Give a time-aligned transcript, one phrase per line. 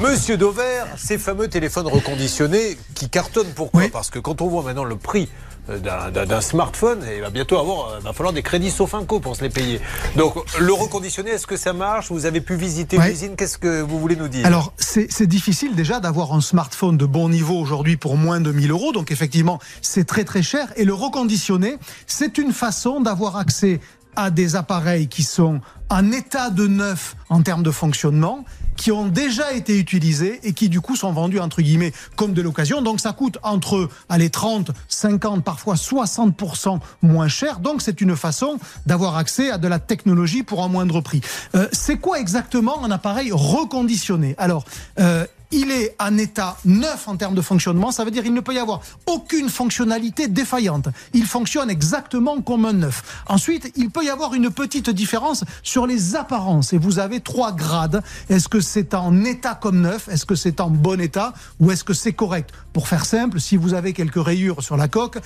[0.00, 4.84] Monsieur Dauvert, ces fameux téléphones reconditionnés qui cartonnent, pourquoi Parce que quand on voit maintenant
[4.84, 5.28] le prix
[5.70, 5.78] euh,
[6.10, 9.48] d'un smartphone, il va bientôt avoir, euh, va falloir des crédits sauf pour se les
[9.48, 9.80] payer.
[10.14, 12.10] Donc le reconditionné, est-ce que ça marche?
[12.10, 13.36] Vous avez pu visiter l'usine?
[13.36, 14.46] Qu'est-ce que vous voulez nous dire?
[14.46, 18.70] Alors c'est difficile déjà d'avoir un smartphone de bon niveau aujourd'hui pour moins de 1000
[18.70, 18.92] euros.
[18.92, 20.72] Donc effectivement, c'est très très cher.
[20.76, 23.80] Et le reconditionné, c'est une façon d'avoir accès
[24.16, 28.44] à des appareils qui sont en état de neuf en termes de fonctionnement
[28.76, 32.42] qui ont déjà été utilisés et qui du coup sont vendus entre guillemets comme de
[32.42, 32.82] l'occasion.
[32.82, 37.60] Donc ça coûte entre allez 30, 50, parfois 60% moins cher.
[37.60, 41.20] Donc c'est une façon d'avoir accès à de la technologie pour un moindre prix.
[41.54, 44.34] Euh, c'est quoi exactement un appareil reconditionné?
[44.38, 44.64] Alors
[44.98, 47.90] euh, il est en état neuf en termes de fonctionnement.
[47.90, 50.88] Ça veut dire qu'il ne peut y avoir aucune fonctionnalité défaillante.
[51.14, 53.22] Il fonctionne exactement comme un neuf.
[53.26, 56.74] Ensuite, il peut y avoir une petite différence sur les apparences.
[56.74, 58.02] Et vous avez trois grades.
[58.28, 60.08] Est-ce que c'est en état comme neuf?
[60.08, 61.32] Est-ce que c'est en bon état?
[61.58, 62.50] Ou est-ce que c'est correct?
[62.74, 65.18] Pour faire simple, si vous avez quelques rayures sur la coque,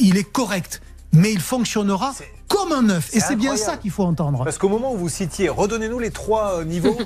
[0.00, 0.82] il est correct.
[1.12, 2.14] Mais il fonctionnera
[2.48, 3.14] comme un neuf.
[3.14, 4.42] Et c'est bien ça qu'il faut entendre.
[4.42, 6.98] Parce qu'au moment où vous citiez, redonnez-nous les trois euh, niveaux.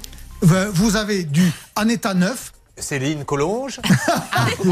[0.43, 3.81] Vous avez du en état neuf, Céline Collonge.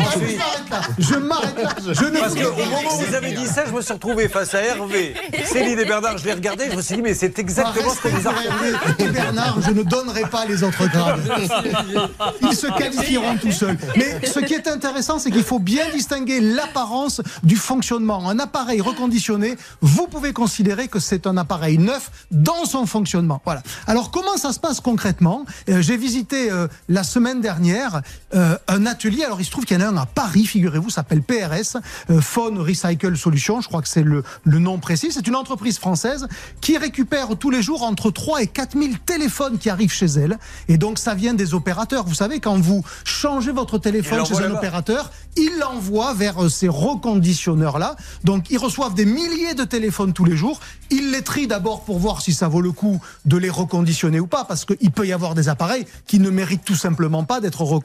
[0.98, 1.70] je m'arrête là.
[1.91, 4.55] Je ne Parce qu'au moment où vous avez dit ça, je me suis retrouvé face
[4.55, 6.17] à Hervé, Céline et Bernard.
[6.17, 9.09] Je l'ai regardé, je me suis dit, mais c'est exactement ce que vous avez Et
[9.09, 11.21] Bernard, je ne donnerai pas les autres grades.
[12.43, 13.77] Ils se qualifieront tout seuls.
[13.97, 18.31] Mais ce qui est intéressant, c'est qu'il faut bien distinguer l'apparence du fonctionnement.
[18.31, 23.43] Un appareil reconditionné, vous pouvez considérer que c'est un appareil neuf dans son fonctionnement.
[23.45, 23.62] Voilà.
[23.87, 25.45] Alors, comment ça se passe concrètement?
[25.69, 27.90] Euh, J'ai visité euh, la semaine dernière
[28.35, 29.25] euh, un atelier.
[29.25, 31.77] Alors il se trouve qu'il y en a un à Paris, figurez-vous, s'appelle PRS,
[32.11, 35.11] euh, Phone Recycle Solutions, je crois que c'est le, le nom précis.
[35.13, 36.27] C'est une entreprise française
[36.61, 40.39] qui récupère tous les jours entre 3 et 4 000 téléphones qui arrivent chez elle.
[40.69, 42.05] Et donc ça vient des opérateurs.
[42.05, 46.69] Vous savez, quand vous changez votre téléphone chez un opérateur, il l'envoie vers euh, ces
[46.69, 47.97] reconditionneurs-là.
[48.25, 50.61] Donc ils reçoivent des milliers de téléphones tous les jours.
[50.91, 54.27] Ils les trient d'abord pour voir si ça vaut le coup de les reconditionner ou
[54.27, 57.62] pas, parce qu'il peut y avoir des appareils qui ne méritent tout simplement pas d'être
[57.62, 57.80] reconditionnés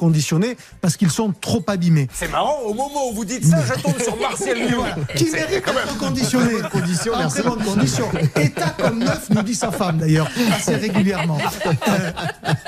[0.82, 2.08] parce qu'ils sont trop abîmés.
[2.14, 4.84] C'est marrant, au moment où vous dites ça, je tombe sur Marcel Lyon.
[5.16, 6.54] Qui mérite d'être reconditionné.
[6.72, 8.06] Condition, en très bonne condition.
[8.36, 11.38] État comme neuf, nous dit sa femme d'ailleurs, assez régulièrement.
[11.66, 12.12] Euh,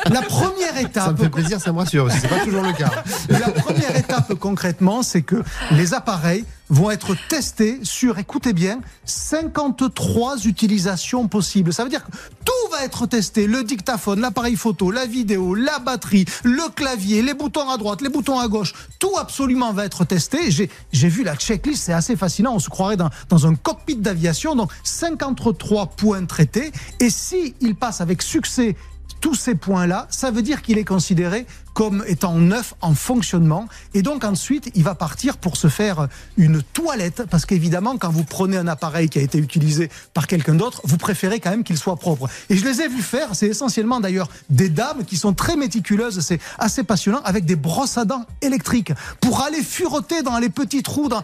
[0.10, 1.06] la première étape.
[1.06, 2.92] Ça me fait plaisir, ça me rassure, c'est pas toujours le cas.
[3.30, 10.46] La première étape concrètement, c'est que les appareils vont être testés sur, écoutez bien, 53
[10.46, 11.74] utilisations possibles.
[11.74, 12.12] Ça veut dire que
[12.44, 13.48] tout va être testé.
[13.48, 18.10] Le dictaphone, l'appareil photo, la vidéo, la batterie, le clavier, les boutons à droite, les
[18.10, 18.74] boutons à gauche.
[19.00, 20.52] Tout absolument va être testé.
[20.52, 22.54] J'ai vu la checklist, c'est assez fascinant.
[22.56, 24.56] On se croirait dans, un cockpit d'aviation.
[24.56, 26.72] Donc 53 points traités.
[27.00, 28.76] Et si il passe avec succès
[29.22, 31.46] tous ces points-là, ça veut dire qu'il est considéré
[31.78, 33.68] comme étant neuf en fonctionnement.
[33.94, 38.24] Et donc ensuite, il va partir pour se faire une toilette, parce qu'évidemment, quand vous
[38.24, 41.78] prenez un appareil qui a été utilisé par quelqu'un d'autre, vous préférez quand même qu'il
[41.78, 42.30] soit propre.
[42.50, 46.22] Et je les ai vus faire, c'est essentiellement d'ailleurs des dames qui sont très méticuleuses,
[46.22, 50.82] c'est assez passionnant, avec des brosses à dents électriques, pour aller fureter dans les petits
[50.82, 51.22] trous, dans...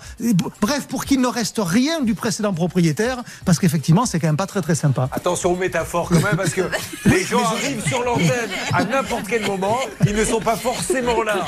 [0.61, 4.45] bref, pour qu'il ne reste rien du précédent propriétaire, parce qu'effectivement, c'est quand même pas
[4.45, 5.09] très très sympa.
[5.13, 6.69] Attention aux métaphores quand même, parce que
[7.05, 11.45] les gens arrivent sur l'antenne à n'importe quel moment, ils ne sont pas forcément là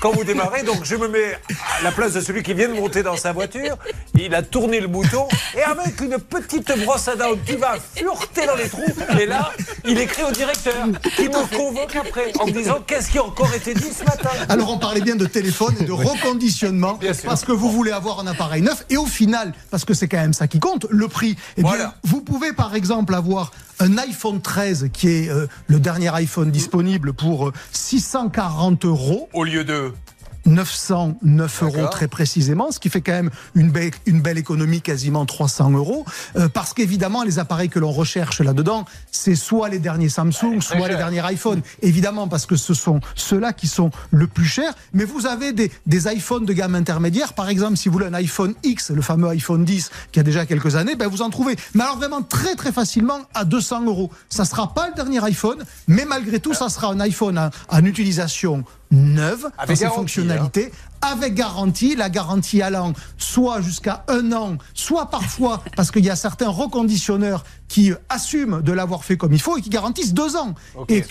[0.00, 0.62] quand vous démarrez.
[0.62, 1.34] Donc je me mets
[1.78, 3.76] à la place de celui qui vient de monter dans sa voiture.
[4.14, 8.46] Il a tourné le bouton et avec une petite brosse à dents qui va fureter
[8.46, 8.82] dans les trous.
[9.20, 9.50] Et là,
[9.84, 10.74] il écrit au directeur
[11.16, 14.30] qui me convoque après en disant qu'est-ce qui a encore été dit ce matin?
[14.48, 18.26] Alors on parlait bien de téléphone et de reconditionnement parce que vous voulez avoir un
[18.26, 21.36] appareil neuf et au final, parce que c'est quand même ça qui compte, le prix.
[21.56, 26.14] Eh bien, vous pouvez par exemple avoir un iPhone 13 qui est euh, le dernier
[26.14, 29.28] iPhone disponible pour 640 euh, euros.
[29.32, 29.92] Au lieu de
[30.46, 35.26] 909 euros très précisément, ce qui fait quand même une belle, une belle économie, quasiment
[35.26, 36.04] 300 euros.
[36.36, 40.88] Euh, parce qu'évidemment, les appareils que l'on recherche là-dedans, c'est soit les derniers Samsung, soit
[40.88, 41.62] les derniers iPhone.
[41.80, 44.74] Évidemment, parce que ce sont ceux-là qui sont le plus chers.
[44.92, 47.32] Mais vous avez des, des iPhones de gamme intermédiaire.
[47.34, 50.46] Par exemple, si vous voulez un iPhone X, le fameux iPhone 10 qui a déjà
[50.46, 51.56] quelques années, ben vous en trouvez.
[51.74, 54.10] Mais alors vraiment très très facilement à 200 euros.
[54.28, 58.64] Ça sera pas le dernier iPhone, mais malgré tout, ça sera un iPhone en utilisation
[58.92, 65.62] neuve avec ses fonctionnalités, avec garantie, la garantie allant soit jusqu'à un an, soit parfois,
[65.76, 69.62] parce qu'il y a certains reconditionneurs qui assument de l'avoir fait comme il faut et
[69.62, 70.54] qui garantissent deux ans.
[70.88, 71.02] Et,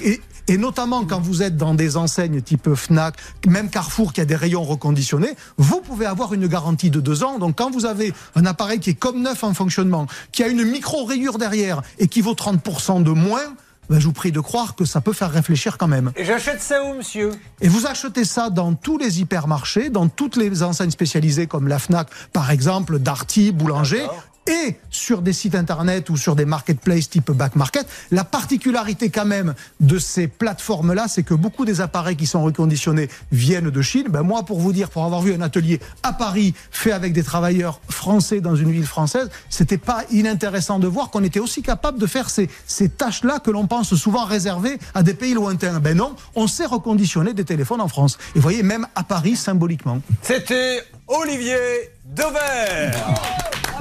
[0.48, 3.16] et, notamment quand vous êtes dans des enseignes type Fnac,
[3.48, 7.39] même Carrefour qui a des rayons reconditionnés, vous pouvez avoir une garantie de deux ans.
[7.39, 10.63] Donc quand vous avez un appareil qui est comme neuf en fonctionnement, qui a une
[10.63, 13.56] micro-rayure derrière et qui vaut 30% de moins,
[13.91, 16.13] ben, je vous prie de croire que ça peut faire réfléchir quand même.
[16.15, 17.31] Et j'achète ça où, monsieur?
[17.59, 21.77] Et vous achetez ça dans tous les hypermarchés, dans toutes les enseignes spécialisées comme la
[21.77, 24.07] FNAC, par exemple, Darty, Boulanger
[24.51, 27.88] et sur des sites internet ou sur des marketplaces type back market.
[28.12, 33.09] La particularité quand même de ces plateformes-là, c'est que beaucoup des appareils qui sont reconditionnés
[33.31, 34.07] viennent de Chine.
[34.09, 37.24] Ben moi, pour vous dire, pour avoir vu un atelier à Paris fait avec des
[37.24, 42.00] travailleurs français dans une ville française, c'était pas inintéressant de voir qu'on était aussi capable
[42.00, 45.80] de faire ces, ces tâches-là que l'on pense souvent réservées à des pays lointains.
[45.80, 48.18] Ben non, on sait reconditionner des téléphones en France.
[48.36, 50.01] Et vous voyez, même à Paris, symboliquement.
[50.21, 52.92] C'était Olivier Dever.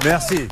[0.03, 0.47] Merci.